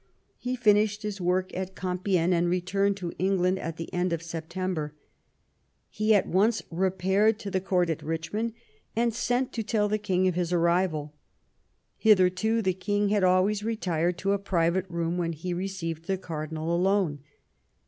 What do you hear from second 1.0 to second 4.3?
his work at Compiegne and returned to England at the end of